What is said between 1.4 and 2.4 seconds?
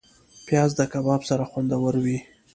خوندور وي